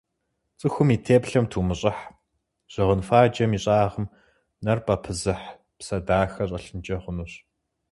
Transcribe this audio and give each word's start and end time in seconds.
Цӏыхум 0.59 0.89
и 0.95 0.97
теплъэм 1.05 1.45
тумыщӏыхь: 1.51 2.03
щыгъын 2.71 3.01
фаджэм 3.07 3.51
и 3.57 3.59
щӏагъым 3.63 4.05
нэр 4.63 4.79
пӏэпызых 4.85 5.41
псэ 5.77 5.97
дахэ 6.07 6.43
щӏэлъынкӏэ 6.49 6.97
хъунущ. 7.03 7.33